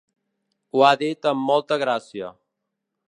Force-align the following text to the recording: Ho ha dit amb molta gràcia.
Ho 0.77 0.81
ha 0.87 0.89
dit 1.03 1.29
amb 1.33 1.45
molta 1.51 1.79
gràcia. 1.85 2.33